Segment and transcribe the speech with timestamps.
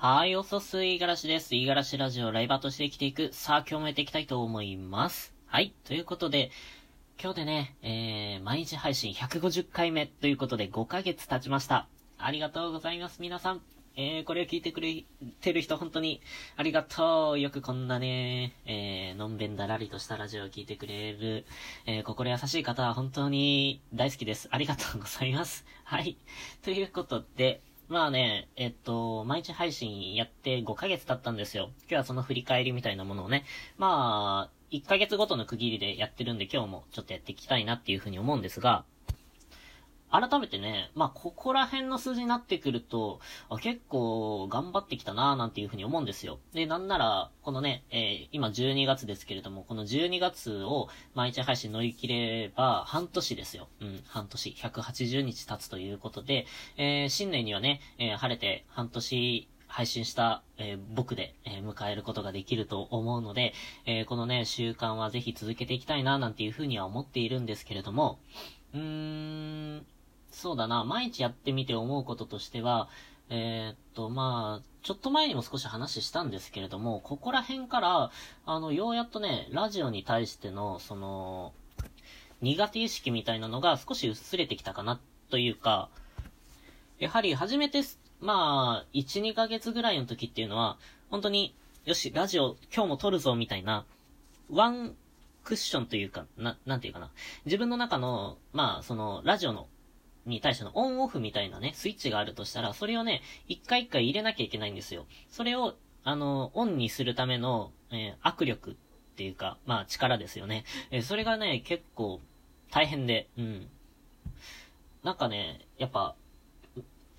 [0.00, 1.56] はい、おそすいがらしです。
[1.56, 3.30] いがらしラジオライバーとして生きていく。
[3.32, 5.34] さあ、今日もやっていきたいと思います。
[5.46, 6.52] はい、ということで、
[7.20, 11.88] 今日でね、えー、毎日配信150回目ということで5ヶ月経ちました。
[12.16, 13.60] ありがとうございます、皆さん。
[13.96, 15.04] えー、これを聞いてくれ
[15.40, 16.20] てる人本当に
[16.54, 17.40] ありがとう。
[17.40, 21.44] よくこんなね、えー、のんべんだらりとしたラジオを聞いてくれる、
[21.86, 24.46] えー、心優しい方は本当に大好きです。
[24.52, 25.66] ありがとうございます。
[25.82, 26.16] はい。
[26.62, 31.70] ということで、まあね、えっと、毎日配信やって5ヶ月経ったんですよ。
[31.80, 33.46] 今日はその振り返りみたいなものをね、
[33.78, 38.84] まあ、1ヶ月ごとの区切りでやってるんで今日もちょっとやっていきたいなっていうふうに思うんですが、
[40.10, 43.20] 改めてね、まあ、ここら辺の数字になってくると、
[43.60, 46.38] 結構頑張ってきたなーなんていうふうに思うんですよ。
[46.54, 53.68] で、なんなら、このね、えー、今12月ですけれども、この12月を毎日配信乗り切れば、半年ですよ。
[53.80, 63.52] うん、半年、180日経つということで、えー、新年にはね、えー、晴れて半年配信した、えー、僕で、えー、迎えることができると思うので、
[63.86, 68.18] えー、このね、習慣はぜひ続けていきたいな、なんていうふうには思っているんですけれども、
[68.74, 69.86] うーん、
[70.30, 72.88] そうだな、毎日やってみて思うこととしては、
[73.30, 78.10] えー、っと、まあ、ちょっと前にも少し話したんですけれども、ここら辺から、
[78.46, 81.52] あの、ようやっとね、ラジオに対しての、その、
[82.40, 85.88] 苦手意識みたいなのが少し薄れてきたかな、というか、
[86.98, 87.82] やはり初めて、
[88.20, 90.78] まあ、1、2ヶ月ぐらいの時っていうのは、
[91.10, 91.54] 本当に、
[91.84, 93.84] よし、ラジオ今日も撮るぞ、みたいな、
[94.50, 94.94] ワン
[95.44, 97.10] クッションというか、な、なんていうかな。
[97.44, 99.66] 自分の中の、まあ、その、ラジオの
[100.28, 105.06] に対してのオンオフみたいなね、スイッチがあるとしたら、それをね、一回一回入れなきゃいけないんですよ。
[105.30, 108.74] それを、あの、オンにするための、えー、握力っ
[109.16, 110.64] ていうか、まあ力ですよね。
[110.90, 112.20] えー、それがね、結構
[112.70, 113.68] 大変で、うん。
[115.02, 116.14] なんかね、やっぱ、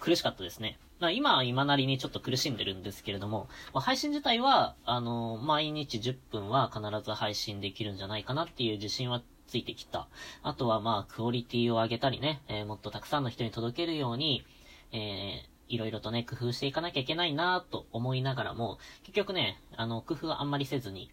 [0.00, 0.78] 苦しかったですね。
[1.00, 9.20] まあ今は今なりにちょっと苦しんでるんですけれども、まあ、配信自体は、あの毎日10分は必ず配信できるんじゃないかなっていう自信は
[9.52, 10.08] ついてきた。
[10.42, 14.46] あとはまあ、クオリティを上げたりね、えー、もっとたくさんの人に届けるように、
[14.92, 21.10] えー、いろいろとね、工夫していかなきゃいけないなと思いながらも、結局ね、あの、工夫はあんまりせずに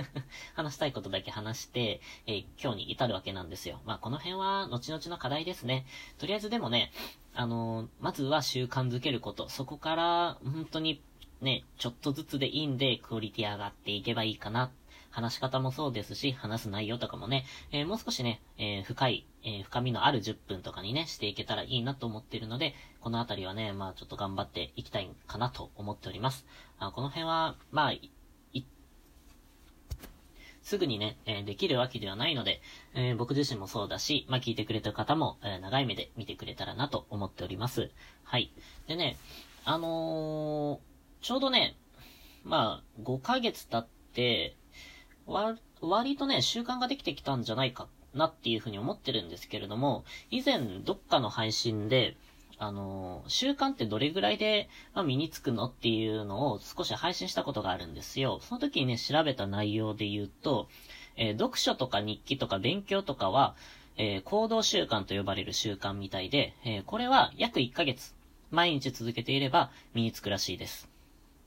[0.56, 3.82] 話したいことだけ話して、えー、今日に至るわけなんですよ。
[3.84, 5.84] まあ、この辺は、後々の課題ですね。
[6.16, 6.92] とりあえずでもね、
[7.34, 9.50] あのー、まずは習慣づけること。
[9.50, 11.02] そこから、本当に、
[11.42, 14.70] ね、ちょっとずつでいいんで、クオリティ上がっていけばいいかな
[15.12, 26.44] 話し方もそうですし、話す内容とかもね、えー、もう少しね、えー、深い、えー、深みのある10分とかにね、していけたらいいなと思っているので、このあたりはね、まあちょっと頑張っていきたいかなと思っております。
[26.78, 27.92] あこの辺は、まあ、
[30.62, 32.60] すぐにね、えー、できるわけではないので、
[32.94, 37.90] えー、僕自身もそうだし、まあ、聞いてくれた方も、えー、長い目で見てくれたらなと思っております。
[38.22, 38.52] はい。
[38.86, 39.16] でね、
[39.64, 40.80] あの
[41.20, 41.76] ちょうどね、
[42.44, 44.56] まあ、5ヶ月経って、
[45.26, 52.16] わ、割とね、習慣ができてきたんじゃないかなっていうふうに思ってるんですけれども、以前どっかの配信で、
[52.58, 58.38] あの、習慣ってどれぐらいで、ま、身につくのっていうのを少し配信したことがあるんですよ。
[58.40, 60.68] その時にね、調べた内容で言うと、
[61.16, 63.56] えー、読書とか日記とか勉強とかは、
[63.96, 68.14] えー、行動習慣と呼ばれる習慣みたいで、えー、これは約1ヶ月、
[68.50, 70.91] 毎日続けていれば身につくらしいです。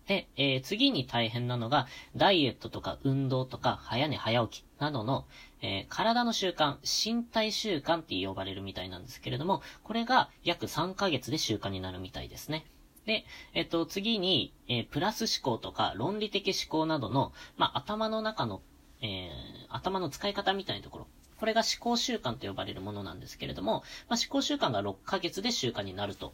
[0.08, 5.26] で、えー、次に大変なのが、ダイエットとか運動とか、早寝早起きなどの、
[5.62, 12.66] えー、体の習慣、身体習慣って呼ばれるみたいなんですけれども、これが約3ヶ月で習慣になるみたいですね。
[13.06, 18.62] で、えっ、と、次に、えー、プラス思考とか論理的思考などの、まあ、頭の中の、
[19.02, 19.30] えー、
[19.70, 21.08] 頭の使い方みたいなところ。
[21.40, 26.34] これが思考習慣と呼ばれるものなんですけれども、まあ、思考習慣が6ヶ月で習慣になると。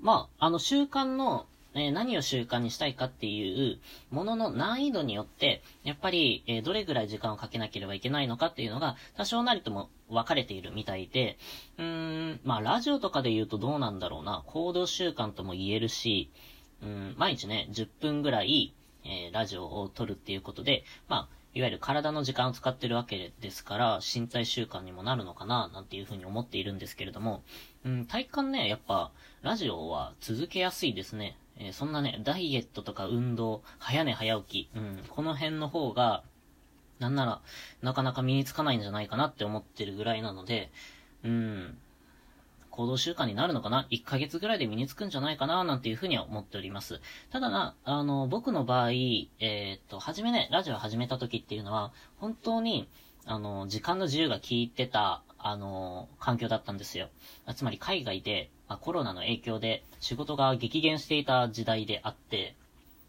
[0.00, 3.78] まあ、あの習慣のえ何を習慣にしたいかっていう
[4.10, 11.38] ものの難易度によって、やっぱり、えどれぐらい時間をかけなければいけないのかっていうのが、多少なりとも分かれているみたいで、
[11.78, 16.30] うーん、まあ、ラジオとかで言うとどうなんだろうな、行動習慣とも言えるし、
[16.82, 18.74] うん、毎日ね、10分ぐらい、
[19.04, 27.42] えー、ラジオを撮るっていうことで、まあ、いわゆる体の時間を使ってるわけですから、身体習慣にもなるのかな、なんていうふうに思っているんですけれども、
[27.84, 31.38] うん、体感ね、やっぱ、ラジオは続けやすいですね。
[31.58, 36.22] えー、そんなね、ダイエットとか運動、早寝早起き、うん、この辺の方が、
[36.98, 37.40] なんなら、
[37.82, 40.70] なかなか身につかないんじゃないかなって思ってるぐらいなので、
[41.24, 41.78] うん、
[42.76, 47.00] 行動習慣になるのかな ?1 ヶ月ぐらいで身につくんじゃないかななんていうふうには思っております。
[47.30, 52.88] ただな、あの、僕の場合、えー、っと、はじめね、ラジオ始めた時っていうのは、本当に、
[53.24, 57.08] あの、時間の自由が効いてた、あの、環境だったんですよ。
[57.54, 62.56] つまり海外で、まあ、コロナの影響で仕事が激減していた時代であって、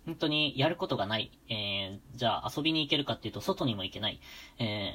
[0.06, 1.32] 本当にやることがない。
[1.50, 4.22] えー、じゃあ遊びに行けるかっていうと外にも行けない。
[4.58, 4.94] え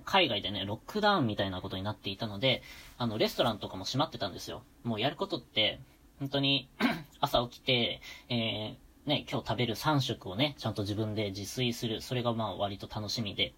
[0.00, 2.62] ー、海外でね、ロックダウンみたいなことになっていたので、
[2.96, 4.62] あの、レストランとかも閉まってたんですよ。
[4.82, 5.80] もうやることって、
[6.18, 6.68] 本当に
[7.20, 8.00] 朝起きて、
[8.30, 12.00] えー、ね、今日食べる3食をね、ちゃんと自分で自炊する。
[12.00, 13.52] それがまあ割と楽しみで。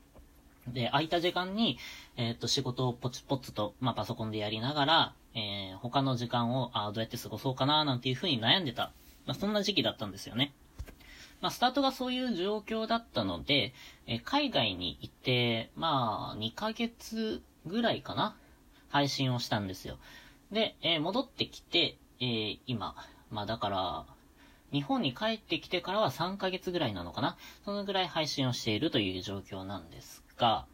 [0.68, 1.78] で、空いた時間に、
[2.16, 8.92] えー、っと、仕事をポツポツと、まあ、パソコンでやりながら、えー、他の時間を、あどうやって過ごそうかな、なんていうふうに悩んでた。
[9.26, 10.52] まあ、そんな時期だったんですよね。
[11.40, 13.74] まあ、スタートがそういう状況だったので、
[14.06, 18.36] えー、海外に行って、まあ、2ヶ月ぐらいかな
[18.88, 19.98] 配信をしたんですよ。
[20.50, 22.94] で、えー、戻ってきて、えー、今、
[23.30, 24.06] まあだから、
[24.72, 30.66] 日本に帰ってきてからは3ヶ月ぐらいなのかなそのぐらい配信をしているという状況なんですが、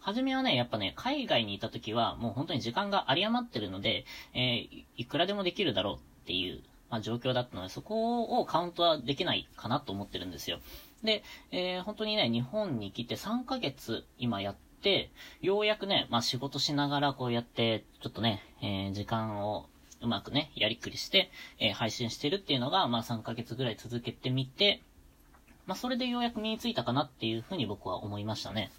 [0.00, 4.04] はじめはね、やっぱね、海外にいた時はもう本当に時間が有り余ってるので、
[4.34, 10.58] えー、いくらでもできるだろうっていう、まあ、状況だったので、そこをカウントはできないかなと思ってるんですよ。
[11.04, 15.10] で、えー、本当にね、日本に来て3ヶ月今やって、
[15.42, 19.66] ようやくね、まあ、仕事しながらこうやって、ちょっとね、えー、時間を
[20.00, 24.82] うまくね、やりくりして、えー、配信してるっていうのが、まあ、3ヶ月ぐらい続けてみて、
[25.66, 28.72] まあ、それでようやく身についたかなっていうふうに僕は思いましたね。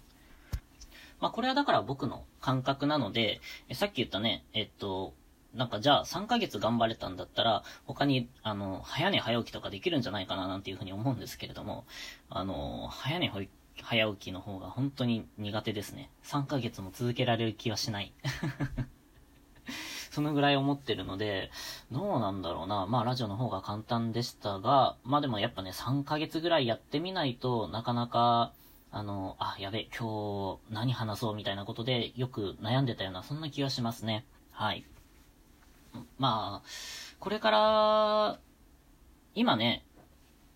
[1.22, 5.14] まあ、これはだから僕の感覚なので、えさっき言ったね、えっと、
[5.54, 11.84] なんかじゃあ3ヶ月頑張れたんだったら、他に、あの、早寝早起きとかできるんじゃないかななんていうふうに思うんですけれども、
[12.28, 13.30] あの、早寝
[13.80, 16.10] 早起きの方が本当に苦手ですね。
[16.24, 18.12] 3ヶ月も続けられる気はしない。
[20.10, 21.52] そのぐらい思ってるので、
[21.92, 22.86] どうなんだろうな。
[22.86, 28.52] まあラジオの方が簡単でしたが、まあでもやっぱね、3ヶ月ぐらいやってみないとなかなか、
[28.94, 34.26] あの、あ、やべ、今日何話そうみたいなことでよく悩んでたような、そんな気がしますね。
[34.50, 34.84] はい。
[36.18, 36.68] まあ、
[37.18, 38.38] これから、
[39.34, 39.82] 今ね、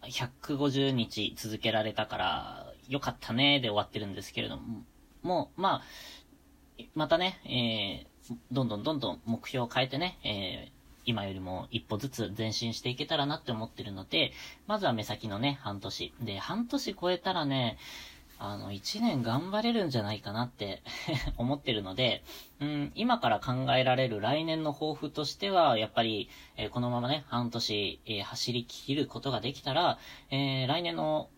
[0.02, 4.84] 150日続けられたから、よかったねで終わってるんですけれども、
[5.22, 5.82] もう、まあ、
[6.94, 10.72] またね、えー、どんどんどんどん目標を変えてね、えー、
[11.06, 14.32] 今よりも一歩ずつ前進していけたらなって思ってるので、
[14.66, 16.12] まずは目先のね、半年。
[16.20, 17.78] で、半年超えたらね、
[18.38, 20.82] あの、一年頑張れるんじゃないかなって
[21.38, 22.22] 思ってるので、
[22.60, 29.98] うん、今から考えられる来年の抱負としては、やっぱり、えー、このままね、半年、えー、走り切ることができたら、
[30.30, 31.30] えー、来年の、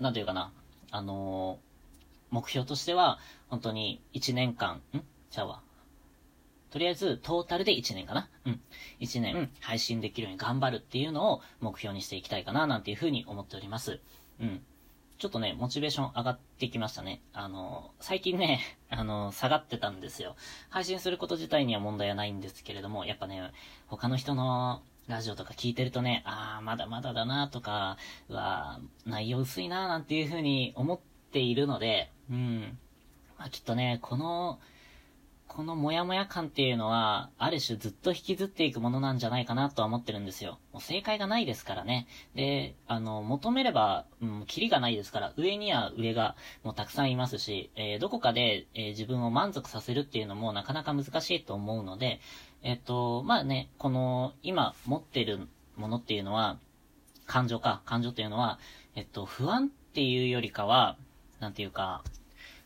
[0.00, 0.52] なんていうかな、
[0.90, 1.60] あの
[2.30, 3.18] 目標としては、
[3.48, 5.02] 本当に一年間、ん？
[5.30, 5.62] ちゃうわ。
[6.70, 8.28] とりあえず、トータルで1年かな？
[8.44, 8.60] うん。
[9.00, 14.00] 1年配信できるように頑張るっていうのを目標にしていきたいかな、なんていうふうに思っております。
[14.40, 14.64] うん。
[15.20, 17.20] ちょっとね、モチベーション上がってきましたね。
[17.34, 20.34] あの、最近ね、 あの、下がってたんですよ。
[20.70, 23.52] 配信すること自体には問題はないんですけれども、やっぱね、
[23.86, 31.00] 他の人のラジオとか聞いてるとね、ああ、まだまだだなとか、は内容薄いななんていう風に思っ
[31.30, 32.78] ているので、うん。
[33.38, 34.58] まあ、きっとね、この、
[35.52, 40.60] このモヤモヤ感っていうのは、ある種ずっと引きずっていくものなんじゃないかなとは思ってるんですよ。
[40.72, 42.06] もう正解がないですからね。
[42.36, 52.20] で、あの、求めれば、うん、キリがないですから、上には上がもうたくさんいますし、えー、どこかで、えー、自分を満足させるっていうのもなかなか難しいと思うので、
[52.62, 56.58] えっ、と、まあね、この、今持ってるものっていうのは、
[57.26, 58.60] 感情か、感情っていうのは、
[58.94, 60.96] えっと、不安っていうよりかは、
[61.40, 62.04] なんていうか、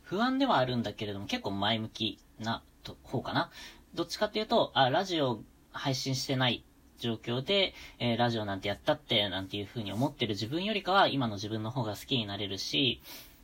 [0.03, 2.63] 不安ではあるんだけれども、結構前向きな
[3.03, 3.51] 方かな？
[3.95, 5.41] どっちかっていうと、あ、ラジオ
[5.73, 6.65] 配信してない
[6.99, 13.01] 状況で、えー、ラジオなんてやったって、なんていう風に思ってる自分よりかは、今の自分の方が好きになれるし、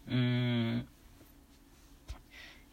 [0.09, 0.15] うー
[0.79, 0.89] ん、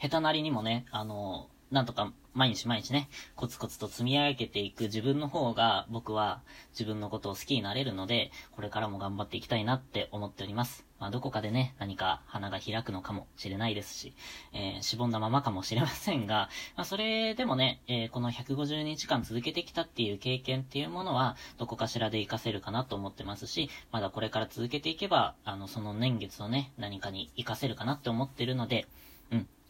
[0.02, 10.86] 下手なりにもね、あの、なんとか毎日毎日ね、コツコツと積み上げていく自分の方が、僕は自分のことを好きになれるので、これからも頑張っていきたいなって思っております。
[11.00, 14.14] まあ、どこかでね、何か花が開くのかもしれないですし、
[14.54, 28.88] えー、しぼんだままかもしれませんが、まあ、それでもね、えー、この150日間続けてきたっていう経験っていうものは、どこかしらで活かせるかなと思ってますし、まだこれから続けていけば、あの、その年月をね、何かに活かせるかなって思ってるので、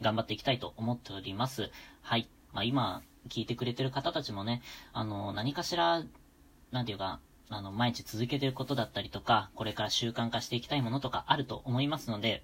[0.01, 1.69] 頑張っていきたいと思っております。
[2.01, 2.29] はい。
[2.53, 4.61] まあ、今、聞いてくれてる方たちもね、
[4.93, 6.03] あの、何かしら、
[6.71, 12.43] なんていうか、あの、毎日続けてることだったりとか、これから習慣化していきたいものとかあると思いますので、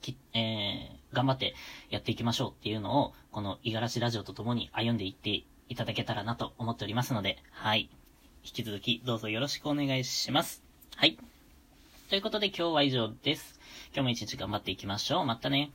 [0.00, 1.54] き、えー、頑張って
[1.90, 7.90] やっていきましょうっていうのを、この五十嵐ラジオと共に歩んでいっていただけたらなと思っておりますので、はい。
[8.44, 10.62] 引き続きどうぞよろしくお願いします。
[10.96, 11.18] はい。
[12.08, 13.60] ということで今日は以上です。
[13.92, 15.26] 今日も一日頑張っていきましょう。
[15.26, 15.70] またね。